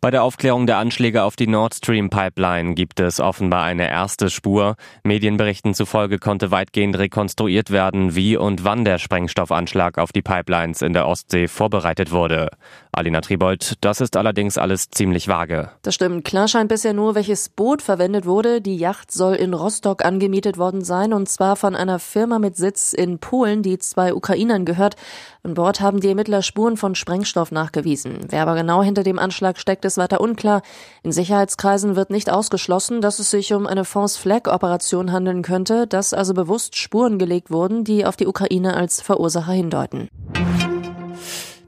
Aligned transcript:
Bei 0.00 0.12
der 0.12 0.22
Aufklärung 0.22 0.68
der 0.68 0.78
Anschläge 0.78 1.24
auf 1.24 1.34
die 1.34 1.48
Nord 1.48 1.74
Stream 1.74 2.08
Pipeline 2.08 2.74
gibt 2.74 3.00
es 3.00 3.18
offenbar 3.18 3.64
eine 3.64 3.90
erste 3.90 4.30
Spur. 4.30 4.76
Medienberichten 5.02 5.74
zufolge 5.74 6.20
konnte 6.20 6.52
weitgehend 6.52 6.96
rekonstruiert 6.96 7.72
werden, 7.72 8.14
wie 8.14 8.36
und 8.36 8.62
wann 8.62 8.84
der 8.84 8.98
Sprengstoffanschlag 8.98 9.98
auf 9.98 10.12
die 10.12 10.22
Pipelines 10.22 10.82
in 10.82 10.92
der 10.92 11.08
Ostsee 11.08 11.48
vorbereitet 11.48 12.12
wurde. 12.12 12.50
Alina 12.92 13.20
Tribold, 13.20 13.74
das 13.80 14.00
ist 14.00 14.16
allerdings 14.16 14.56
alles 14.56 14.88
ziemlich 14.90 15.26
vage. 15.26 15.72
Das 15.82 15.96
stimmt. 15.96 16.24
Klar 16.24 16.46
scheint 16.46 16.68
bisher 16.68 16.92
nur, 16.92 17.16
welches 17.16 17.48
Boot 17.48 17.82
verwendet 17.82 18.24
wurde. 18.24 18.60
Die 18.60 18.76
Yacht 18.76 19.10
soll 19.10 19.34
in 19.34 19.52
Rostock 19.52 20.04
angemietet 20.04 20.58
worden 20.58 20.82
sein 20.82 21.12
und 21.12 21.28
zwar 21.28 21.56
von 21.56 21.74
einer 21.74 21.98
Firma 21.98 22.38
mit 22.38 22.56
Sitz 22.56 22.92
in 22.92 23.18
Polen, 23.18 23.64
die 23.64 23.78
zwei 23.78 24.14
Ukrainern 24.14 24.64
gehört. 24.64 24.94
An 25.42 25.54
Bord 25.54 25.80
haben 25.80 26.00
die 26.00 26.08
Ermittler 26.08 26.42
Spuren 26.42 26.76
von 26.76 26.94
Sprengstoff 26.94 27.52
nachgewiesen. 27.52 28.18
Wer 28.28 28.42
aber 28.42 28.54
genau 28.54 28.82
hinter 28.82 29.02
dem 29.02 29.18
Anschlag 29.18 29.58
steckt, 29.58 29.84
ist 29.88 29.98
weiter 29.98 30.20
unklar. 30.20 30.62
In 31.02 31.10
Sicherheitskreisen 31.10 31.96
wird 31.96 32.10
nicht 32.10 32.30
ausgeschlossen, 32.30 33.00
dass 33.00 33.18
es 33.18 33.30
sich 33.30 33.52
um 33.52 33.66
eine 33.66 33.84
False-Flag-Operation 33.84 35.10
handeln 35.10 35.42
könnte, 35.42 35.88
dass 35.88 36.14
also 36.14 36.32
bewusst 36.34 36.76
Spuren 36.76 37.18
gelegt 37.18 37.50
wurden, 37.50 37.82
die 37.82 38.06
auf 38.06 38.16
die 38.16 38.28
Ukraine 38.28 38.76
als 38.76 39.00
Verursacher 39.00 39.52
hindeuten. 39.52 40.08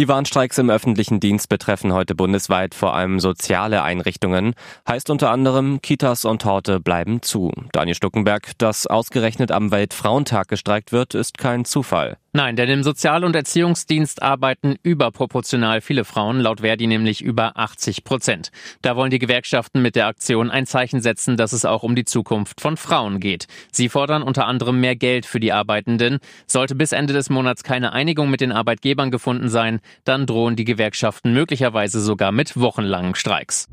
Die 0.00 0.08
Warnstreiks 0.08 0.58
im 0.58 0.70
öffentlichen 0.70 1.20
Dienst 1.20 1.48
betreffen 1.48 1.92
heute 1.92 2.16
bundesweit 2.16 2.74
vor 2.74 2.94
allem 2.94 3.20
soziale 3.20 3.84
Einrichtungen. 3.84 4.54
Heißt 4.88 5.08
unter 5.08 5.30
anderem, 5.30 5.80
Kitas 5.82 6.24
und 6.24 6.44
Horte 6.44 6.80
bleiben 6.80 7.22
zu. 7.22 7.52
Daniel 7.70 7.94
Stuckenberg, 7.94 8.58
dass 8.58 8.88
ausgerechnet 8.88 9.52
am 9.52 9.70
Weltfrauentag 9.70 10.48
gestreikt 10.48 10.90
wird, 10.90 11.14
ist 11.14 11.38
kein 11.38 11.64
Zufall. 11.64 12.16
Nein, 12.36 12.56
denn 12.56 12.68
im 12.68 12.82
Sozial- 12.82 13.22
und 13.22 13.36
Erziehungsdienst 13.36 14.20
arbeiten 14.20 14.74
überproportional 14.82 15.80
viele 15.80 16.04
Frauen, 16.04 16.40
laut 16.40 16.62
Verdi 16.62 16.88
nämlich 16.88 17.22
über 17.22 17.56
80 17.56 18.02
Prozent. 18.02 18.50
Da 18.82 18.96
wollen 18.96 19.12
die 19.12 19.20
Gewerkschaften 19.20 19.80
mit 19.80 19.94
der 19.94 20.08
Aktion 20.08 20.50
ein 20.50 20.66
Zeichen 20.66 21.00
setzen, 21.00 21.36
dass 21.36 21.52
es 21.52 21.64
auch 21.64 21.84
um 21.84 21.94
die 21.94 22.04
Zukunft 22.04 22.60
von 22.60 22.76
Frauen 22.76 23.20
geht. 23.20 23.46
Sie 23.70 23.88
fordern 23.88 24.24
unter 24.24 24.48
anderem 24.48 24.80
mehr 24.80 24.96
Geld 24.96 25.26
für 25.26 25.38
die 25.38 25.52
Arbeitenden. 25.52 26.18
Sollte 26.48 26.74
bis 26.74 26.90
Ende 26.90 27.12
des 27.12 27.30
Monats 27.30 27.62
keine 27.62 27.92
Einigung 27.92 28.30
mit 28.30 28.40
den 28.40 28.50
Arbeitgebern 28.50 29.12
gefunden 29.12 29.48
sein, 29.48 29.78
dann 30.02 30.26
drohen 30.26 30.56
die 30.56 30.64
Gewerkschaften 30.64 31.34
möglicherweise 31.34 32.00
sogar 32.00 32.32
mit 32.32 32.60
wochenlangen 32.60 33.14
Streiks. 33.14 33.68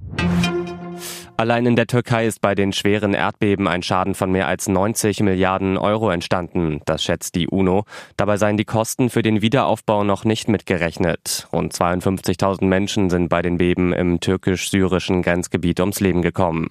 Allein 1.41 1.65
in 1.65 1.75
der 1.75 1.87
Türkei 1.87 2.27
ist 2.27 2.39
bei 2.39 2.53
den 2.53 2.71
schweren 2.71 3.15
Erdbeben 3.15 3.67
ein 3.67 3.81
Schaden 3.81 4.13
von 4.13 4.31
mehr 4.31 4.47
als 4.47 4.67
90 4.67 5.21
Milliarden 5.21 5.75
Euro 5.75 6.11
entstanden. 6.11 6.81
Das 6.85 7.03
schätzt 7.03 7.33
die 7.33 7.47
UNO. 7.47 7.85
Dabei 8.15 8.37
seien 8.37 8.57
die 8.57 8.63
Kosten 8.63 9.09
für 9.09 9.23
den 9.23 9.41
Wiederaufbau 9.41 10.03
noch 10.03 10.23
nicht 10.23 10.49
mitgerechnet. 10.49 11.47
Rund 11.51 11.73
52.000 11.73 12.65
Menschen 12.65 13.09
sind 13.09 13.29
bei 13.29 13.41
den 13.41 13.57
Beben 13.57 13.91
im 13.91 14.19
türkisch-syrischen 14.19 15.23
Grenzgebiet 15.23 15.79
ums 15.79 15.99
Leben 15.99 16.21
gekommen. 16.21 16.69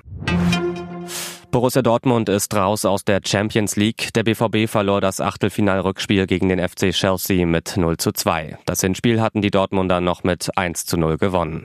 Borussia 1.51 1.83
Dortmund 1.83 2.29
ist 2.29 2.55
raus 2.55 2.85
aus 2.85 3.05
der 3.05 3.23
Champions 3.27 3.75
League. 3.75 4.13
Der 4.15 4.23
BVB 4.23 4.71
verlor 4.71 5.01
das 5.01 5.21
Achtelfinalrückspiel 5.21 6.29
gegen 6.29 6.49
den 6.49 6.61
FC 6.61 6.93
Chelsea 6.93 7.45
mit 7.45 7.77
0 7.77 7.97
zu 7.97 8.13
2. 8.13 8.59
Das 8.67 8.83
Hinspiel 8.83 9.21
hatten 9.21 9.43
die 9.43 9.51
Dortmunder 9.51 10.01
noch 10.01 10.23
mit 10.23 10.57
1 10.57 10.87
zu 10.87 10.97
0 10.97 11.19
gewonnen. 11.19 11.65